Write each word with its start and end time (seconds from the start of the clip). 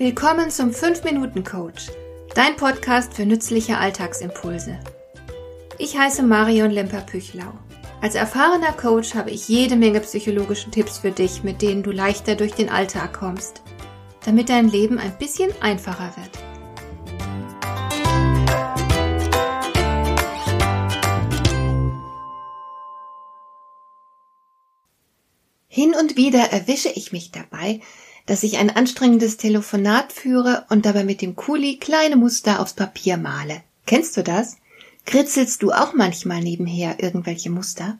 Willkommen 0.00 0.50
zum 0.50 0.70
5-Minuten-Coach, 0.70 1.88
dein 2.34 2.56
Podcast 2.56 3.12
für 3.12 3.26
nützliche 3.26 3.76
Alltagsimpulse. 3.76 4.80
Ich 5.76 5.98
heiße 5.98 6.22
Marion 6.22 6.70
Lemper-Püchlau. 6.70 7.52
Als 8.00 8.14
erfahrener 8.14 8.72
Coach 8.72 9.14
habe 9.14 9.30
ich 9.30 9.46
jede 9.46 9.76
Menge 9.76 10.00
psychologische 10.00 10.70
Tipps 10.70 10.96
für 10.96 11.10
dich, 11.10 11.42
mit 11.42 11.60
denen 11.60 11.82
du 11.82 11.90
leichter 11.90 12.34
durch 12.34 12.52
den 12.54 12.70
Alltag 12.70 13.12
kommst, 13.12 13.60
damit 14.24 14.48
dein 14.48 14.70
Leben 14.70 14.98
ein 14.98 15.18
bisschen 15.18 15.50
einfacher 15.60 16.14
wird. 16.16 16.30
Hin 25.68 25.94
und 25.94 26.16
wieder 26.16 26.52
erwische 26.52 26.88
ich 26.88 27.12
mich 27.12 27.32
dabei, 27.32 27.82
dass 28.30 28.44
ich 28.44 28.58
ein 28.58 28.70
anstrengendes 28.70 29.38
Telefonat 29.38 30.12
führe 30.12 30.64
und 30.68 30.86
dabei 30.86 31.02
mit 31.02 31.20
dem 31.20 31.34
Kuli 31.34 31.78
kleine 31.78 32.14
Muster 32.14 32.60
aufs 32.60 32.74
Papier 32.74 33.16
male. 33.16 33.62
Kennst 33.86 34.16
du 34.16 34.22
das? 34.22 34.56
Kritzelst 35.04 35.64
du 35.64 35.72
auch 35.72 35.94
manchmal 35.94 36.40
nebenher 36.40 37.02
irgendwelche 37.02 37.50
Muster? 37.50 37.98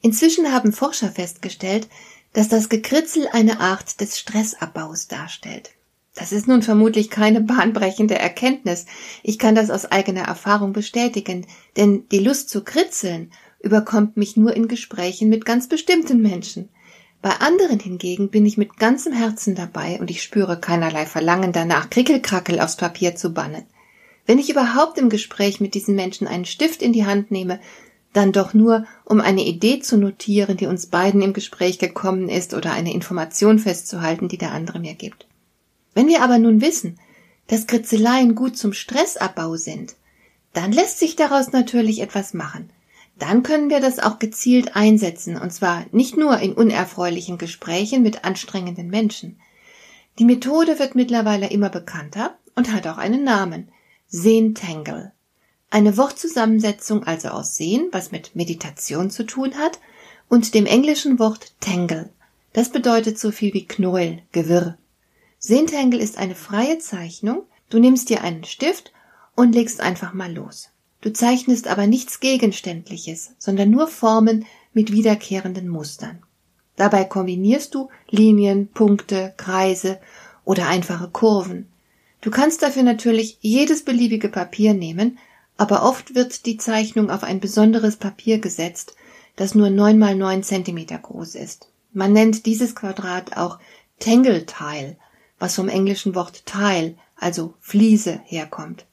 Inzwischen 0.00 0.50
haben 0.52 0.72
Forscher 0.72 1.10
festgestellt, 1.10 1.86
dass 2.32 2.48
das 2.48 2.70
Gekritzel 2.70 3.28
eine 3.30 3.60
Art 3.60 4.00
des 4.00 4.18
Stressabbaus 4.18 5.08
darstellt. 5.08 5.72
Das 6.14 6.32
ist 6.32 6.48
nun 6.48 6.62
vermutlich 6.62 7.10
keine 7.10 7.42
bahnbrechende 7.42 8.18
Erkenntnis. 8.18 8.86
Ich 9.22 9.38
kann 9.38 9.54
das 9.54 9.68
aus 9.68 9.84
eigener 9.84 10.22
Erfahrung 10.22 10.72
bestätigen, 10.72 11.46
denn 11.76 12.08
die 12.08 12.20
Lust 12.20 12.48
zu 12.48 12.64
kritzeln 12.64 13.30
überkommt 13.60 14.16
mich 14.16 14.34
nur 14.34 14.56
in 14.56 14.66
Gesprächen 14.66 15.28
mit 15.28 15.44
ganz 15.44 15.68
bestimmten 15.68 16.22
Menschen. 16.22 16.70
Bei 17.22 17.36
anderen 17.36 17.78
hingegen 17.78 18.30
bin 18.30 18.44
ich 18.44 18.58
mit 18.58 18.78
ganzem 18.78 19.12
Herzen 19.12 19.54
dabei 19.54 20.00
und 20.00 20.10
ich 20.10 20.24
spüre 20.24 20.58
keinerlei 20.58 21.06
Verlangen 21.06 21.52
danach, 21.52 21.88
Krickelkrackel 21.88 22.58
aufs 22.58 22.76
Papier 22.76 23.14
zu 23.14 23.32
bannen. 23.32 23.64
Wenn 24.26 24.40
ich 24.40 24.50
überhaupt 24.50 24.98
im 24.98 25.08
Gespräch 25.08 25.60
mit 25.60 25.74
diesen 25.74 25.94
Menschen 25.94 26.26
einen 26.26 26.44
Stift 26.44 26.82
in 26.82 26.92
die 26.92 27.06
Hand 27.06 27.30
nehme, 27.30 27.60
dann 28.12 28.32
doch 28.32 28.54
nur, 28.54 28.86
um 29.04 29.20
eine 29.20 29.44
Idee 29.44 29.78
zu 29.78 29.96
notieren, 29.96 30.56
die 30.56 30.66
uns 30.66 30.86
beiden 30.86 31.22
im 31.22 31.32
Gespräch 31.32 31.78
gekommen 31.78 32.28
ist 32.28 32.54
oder 32.54 32.72
eine 32.72 32.92
Information 32.92 33.60
festzuhalten, 33.60 34.26
die 34.26 34.38
der 34.38 34.50
andere 34.50 34.80
mir 34.80 34.94
gibt. 34.94 35.28
Wenn 35.94 36.08
wir 36.08 36.22
aber 36.22 36.38
nun 36.38 36.60
wissen, 36.60 36.98
dass 37.46 37.68
Kritzeleien 37.68 38.34
gut 38.34 38.58
zum 38.58 38.72
Stressabbau 38.72 39.56
sind, 39.56 39.94
dann 40.54 40.72
lässt 40.72 40.98
sich 40.98 41.14
daraus 41.14 41.52
natürlich 41.52 42.00
etwas 42.00 42.34
machen– 42.34 42.70
dann 43.22 43.44
können 43.44 43.70
wir 43.70 43.78
das 43.78 44.00
auch 44.00 44.18
gezielt 44.18 44.74
einsetzen, 44.74 45.36
und 45.36 45.52
zwar 45.52 45.86
nicht 45.92 46.16
nur 46.16 46.38
in 46.40 46.54
unerfreulichen 46.54 47.38
Gesprächen 47.38 48.02
mit 48.02 48.24
anstrengenden 48.24 48.88
Menschen. 48.88 49.40
Die 50.18 50.24
Methode 50.24 50.80
wird 50.80 50.96
mittlerweile 50.96 51.48
immer 51.48 51.70
bekannter 51.70 52.36
und 52.56 52.72
hat 52.72 52.86
auch 52.88 52.98
einen 52.98 53.22
Namen. 53.22 53.68
Zentangle. 54.08 55.12
Eine 55.70 55.96
Wortzusammensetzung 55.96 57.04
also 57.04 57.28
aus 57.28 57.56
Sehen, 57.56 57.88
was 57.92 58.10
mit 58.10 58.34
Meditation 58.34 59.08
zu 59.08 59.22
tun 59.24 59.54
hat, 59.56 59.78
und 60.28 60.54
dem 60.54 60.66
englischen 60.66 61.18
Wort 61.20 61.52
Tangle. 61.60 62.10
Das 62.52 62.70
bedeutet 62.70 63.18
so 63.18 63.30
viel 63.30 63.54
wie 63.54 63.66
Knäuel, 63.66 64.22
Gewirr. 64.32 64.78
Zentangle 65.38 66.00
ist 66.00 66.18
eine 66.18 66.34
freie 66.34 66.78
Zeichnung. 66.78 67.44
Du 67.70 67.78
nimmst 67.78 68.10
dir 68.10 68.22
einen 68.22 68.44
Stift 68.44 68.92
und 69.36 69.54
legst 69.54 69.80
einfach 69.80 70.12
mal 70.12 70.32
los. 70.32 70.71
Du 71.02 71.12
zeichnest 71.12 71.66
aber 71.66 71.88
nichts 71.88 72.20
Gegenständliches, 72.20 73.32
sondern 73.38 73.70
nur 73.70 73.88
Formen 73.88 74.46
mit 74.72 74.92
wiederkehrenden 74.92 75.68
Mustern. 75.68 76.22
Dabei 76.76 77.04
kombinierst 77.04 77.74
du 77.74 77.88
Linien, 78.08 78.68
Punkte, 78.68 79.34
Kreise 79.36 79.98
oder 80.44 80.68
einfache 80.68 81.08
Kurven. 81.08 81.68
Du 82.20 82.30
kannst 82.30 82.62
dafür 82.62 82.84
natürlich 82.84 83.38
jedes 83.40 83.84
beliebige 83.84 84.28
Papier 84.28 84.74
nehmen, 84.74 85.18
aber 85.56 85.82
oft 85.82 86.14
wird 86.14 86.46
die 86.46 86.56
Zeichnung 86.56 87.10
auf 87.10 87.24
ein 87.24 87.40
besonderes 87.40 87.96
Papier 87.96 88.38
gesetzt, 88.38 88.94
das 89.34 89.56
nur 89.56 89.70
neun 89.70 89.98
mal 89.98 90.14
neun 90.14 90.44
Zentimeter 90.44 90.98
groß 90.98 91.34
ist. 91.34 91.68
Man 91.92 92.12
nennt 92.12 92.46
dieses 92.46 92.76
Quadrat 92.76 93.36
auch 93.36 93.58
Tangle 93.98 94.46
Tile, 94.46 94.96
was 95.40 95.56
vom 95.56 95.68
englischen 95.68 96.14
Wort 96.14 96.46
Tile, 96.46 96.94
also 97.16 97.54
Fliese, 97.60 98.20
herkommt. 98.24 98.86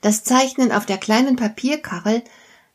Das 0.00 0.22
Zeichnen 0.22 0.70
auf 0.70 0.86
der 0.86 0.98
kleinen 0.98 1.36
Papierkachel 1.36 2.22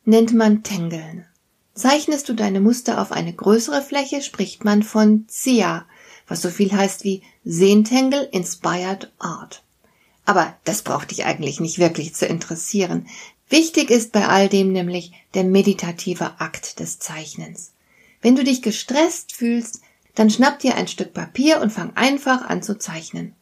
nennt 0.03 0.33
man 0.33 0.63
Tängeln. 0.63 1.25
Zeichnest 1.73 2.27
du 2.29 2.33
deine 2.33 2.59
Muster 2.59 3.01
auf 3.01 3.11
eine 3.11 3.33
größere 3.33 3.81
Fläche, 3.81 4.21
spricht 4.21 4.65
man 4.65 4.83
von 4.83 5.25
Zia, 5.27 5.85
was 6.27 6.41
so 6.41 6.49
viel 6.49 6.71
heißt 6.71 7.03
wie 7.03 7.23
Seentangle 7.45 8.23
Inspired 8.31 9.11
Art. 9.19 9.63
Aber 10.25 10.55
das 10.65 10.81
braucht 10.81 11.11
dich 11.11 11.25
eigentlich 11.25 11.59
nicht 11.59 11.79
wirklich 11.79 12.13
zu 12.13 12.25
interessieren. 12.25 13.07
Wichtig 13.49 13.89
ist 13.89 14.11
bei 14.11 14.27
all 14.27 14.49
dem 14.49 14.71
nämlich 14.71 15.13
der 15.33 15.43
meditative 15.43 16.39
Akt 16.39 16.79
des 16.79 16.99
Zeichnens. 16.99 17.71
Wenn 18.21 18.35
du 18.35 18.43
dich 18.43 18.61
gestresst 18.61 19.33
fühlst, 19.33 19.81
dann 20.15 20.29
schnapp 20.29 20.59
dir 20.59 20.75
ein 20.75 20.87
Stück 20.87 21.13
Papier 21.13 21.61
und 21.61 21.71
fang 21.71 21.95
einfach 21.95 22.45
an 22.49 22.61
zu 22.63 22.77
zeichnen. 22.77 23.33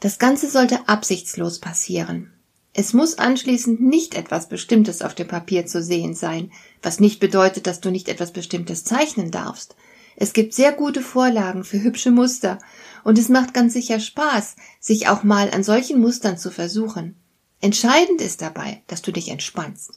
Das 0.00 0.18
Ganze 0.18 0.50
sollte 0.50 0.88
absichtslos 0.88 1.60
passieren. 1.60 2.33
Es 2.76 2.92
muss 2.92 3.18
anschließend 3.18 3.80
nicht 3.80 4.16
etwas 4.16 4.48
Bestimmtes 4.48 5.00
auf 5.00 5.14
dem 5.14 5.28
Papier 5.28 5.64
zu 5.64 5.80
sehen 5.80 6.14
sein, 6.14 6.50
was 6.82 6.98
nicht 6.98 7.20
bedeutet, 7.20 7.68
dass 7.68 7.80
du 7.80 7.90
nicht 7.90 8.08
etwas 8.08 8.32
Bestimmtes 8.32 8.82
zeichnen 8.82 9.30
darfst. 9.30 9.76
Es 10.16 10.32
gibt 10.32 10.54
sehr 10.54 10.72
gute 10.72 11.00
Vorlagen 11.00 11.62
für 11.62 11.80
hübsche 11.80 12.10
Muster, 12.10 12.58
und 13.04 13.16
es 13.16 13.28
macht 13.28 13.54
ganz 13.54 13.74
sicher 13.74 14.00
Spaß, 14.00 14.56
sich 14.80 15.08
auch 15.08 15.22
mal 15.22 15.50
an 15.52 15.62
solchen 15.62 16.00
Mustern 16.00 16.36
zu 16.36 16.50
versuchen. 16.50 17.14
Entscheidend 17.60 18.20
ist 18.20 18.42
dabei, 18.42 18.82
dass 18.88 19.02
du 19.02 19.12
dich 19.12 19.28
entspannst. 19.28 19.92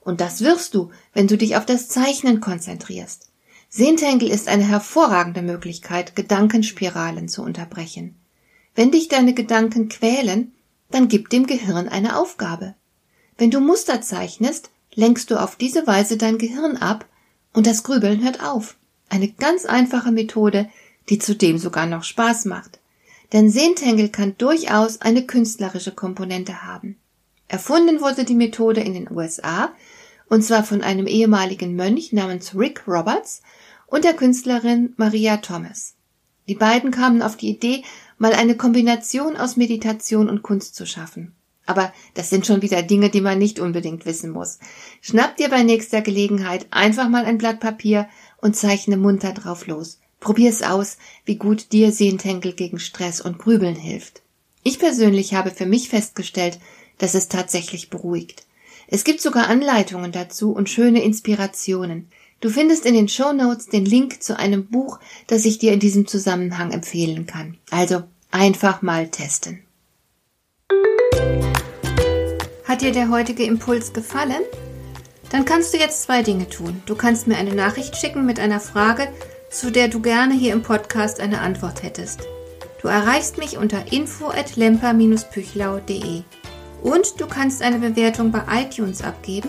Und 0.00 0.22
das 0.22 0.40
wirst 0.40 0.74
du, 0.74 0.90
wenn 1.12 1.26
du 1.26 1.36
dich 1.36 1.56
auf 1.56 1.66
das 1.66 1.88
Zeichnen 1.88 2.40
konzentrierst. 2.40 3.28
Sehntänkel 3.68 4.30
ist 4.30 4.48
eine 4.48 4.66
hervorragende 4.66 5.42
Möglichkeit, 5.42 6.16
Gedankenspiralen 6.16 7.28
zu 7.28 7.42
unterbrechen. 7.42 8.16
Wenn 8.74 8.92
dich 8.92 9.08
deine 9.08 9.34
Gedanken 9.34 9.88
quälen, 9.88 10.53
dann 10.94 11.08
gib 11.08 11.28
dem 11.28 11.48
Gehirn 11.48 11.88
eine 11.88 12.16
Aufgabe. 12.16 12.76
Wenn 13.36 13.50
du 13.50 13.58
Muster 13.58 14.00
zeichnest, 14.00 14.70
lenkst 14.94 15.28
du 15.28 15.42
auf 15.42 15.56
diese 15.56 15.88
Weise 15.88 16.16
dein 16.16 16.38
Gehirn 16.38 16.76
ab 16.76 17.06
und 17.52 17.66
das 17.66 17.82
Grübeln 17.82 18.22
hört 18.22 18.44
auf. 18.44 18.76
Eine 19.08 19.26
ganz 19.26 19.66
einfache 19.66 20.12
Methode, 20.12 20.68
die 21.08 21.18
zudem 21.18 21.58
sogar 21.58 21.86
noch 21.86 22.04
Spaß 22.04 22.44
macht. 22.44 22.78
Denn 23.32 23.50
Sehntengel 23.50 24.08
kann 24.08 24.38
durchaus 24.38 25.00
eine 25.00 25.26
künstlerische 25.26 25.90
Komponente 25.90 26.62
haben. 26.62 26.96
Erfunden 27.48 28.00
wurde 28.00 28.24
die 28.24 28.36
Methode 28.36 28.80
in 28.80 28.94
den 28.94 29.10
USA, 29.10 29.72
und 30.28 30.42
zwar 30.44 30.62
von 30.62 30.80
einem 30.80 31.08
ehemaligen 31.08 31.74
Mönch 31.74 32.12
namens 32.12 32.54
Rick 32.54 32.86
Roberts 32.86 33.42
und 33.88 34.04
der 34.04 34.14
Künstlerin 34.14 34.94
Maria 34.96 35.38
Thomas. 35.38 35.94
Die 36.48 36.54
beiden 36.54 36.90
kamen 36.90 37.22
auf 37.22 37.36
die 37.36 37.48
Idee, 37.48 37.84
mal 38.18 38.32
eine 38.32 38.56
Kombination 38.56 39.36
aus 39.36 39.56
Meditation 39.56 40.28
und 40.28 40.42
Kunst 40.42 40.74
zu 40.74 40.86
schaffen. 40.86 41.34
Aber 41.66 41.92
das 42.12 42.28
sind 42.28 42.46
schon 42.46 42.60
wieder 42.60 42.82
Dinge, 42.82 43.08
die 43.08 43.22
man 43.22 43.38
nicht 43.38 43.58
unbedingt 43.58 44.04
wissen 44.04 44.30
muss. 44.30 44.58
Schnapp 45.00 45.36
dir 45.36 45.48
bei 45.48 45.62
nächster 45.62 46.02
Gelegenheit 46.02 46.66
einfach 46.70 47.08
mal 47.08 47.24
ein 47.24 47.38
Blatt 47.38 47.60
Papier 47.60 48.08
und 48.38 48.54
zeichne 48.54 48.98
munter 48.98 49.32
drauf 49.32 49.66
los. 49.66 49.98
Probier's 50.20 50.62
aus, 50.62 50.98
wie 51.24 51.36
gut 51.36 51.72
dir 51.72 51.92
Sehentänkel 51.92 52.52
gegen 52.52 52.78
Stress 52.78 53.20
und 53.20 53.38
Grübeln 53.38 53.76
hilft. 53.76 54.22
Ich 54.62 54.78
persönlich 54.78 55.34
habe 55.34 55.50
für 55.50 55.66
mich 55.66 55.88
festgestellt, 55.88 56.58
dass 56.98 57.14
es 57.14 57.28
tatsächlich 57.28 57.90
beruhigt. 57.90 58.46
Es 58.86 59.04
gibt 59.04 59.20
sogar 59.20 59.48
Anleitungen 59.48 60.12
dazu 60.12 60.52
und 60.52 60.68
schöne 60.68 61.02
Inspirationen. 61.02 62.08
Du 62.44 62.50
findest 62.50 62.84
in 62.84 62.92
den 62.92 63.08
Show 63.08 63.32
Notes 63.32 63.68
den 63.68 63.86
Link 63.86 64.22
zu 64.22 64.38
einem 64.38 64.66
Buch, 64.66 64.98
das 65.28 65.46
ich 65.46 65.56
dir 65.56 65.72
in 65.72 65.80
diesem 65.80 66.06
Zusammenhang 66.06 66.72
empfehlen 66.72 67.24
kann. 67.24 67.56
Also 67.70 68.02
einfach 68.30 68.82
mal 68.82 69.08
testen. 69.08 69.60
Hat 72.64 72.82
dir 72.82 72.92
der 72.92 73.08
heutige 73.08 73.44
Impuls 73.44 73.94
gefallen? 73.94 74.42
Dann 75.30 75.46
kannst 75.46 75.72
du 75.72 75.78
jetzt 75.78 76.02
zwei 76.02 76.22
Dinge 76.22 76.50
tun. 76.50 76.82
Du 76.84 76.94
kannst 76.94 77.26
mir 77.26 77.38
eine 77.38 77.54
Nachricht 77.54 77.96
schicken 77.96 78.26
mit 78.26 78.38
einer 78.38 78.60
Frage, 78.60 79.08
zu 79.50 79.70
der 79.70 79.88
du 79.88 80.02
gerne 80.02 80.34
hier 80.34 80.52
im 80.52 80.62
Podcast 80.62 81.20
eine 81.20 81.40
Antwort 81.40 81.82
hättest. 81.82 82.28
Du 82.82 82.88
erreichst 82.88 83.38
mich 83.38 83.56
unter 83.56 83.90
info@lemper-püchlau.de. 83.90 86.20
Und 86.82 87.18
du 87.18 87.26
kannst 87.26 87.62
eine 87.62 87.78
Bewertung 87.78 88.32
bei 88.32 88.42
iTunes 88.60 89.00
abgeben 89.00 89.48